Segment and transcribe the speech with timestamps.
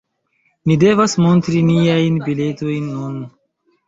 [0.69, 3.21] Ni devas montri niajn biletojn nun.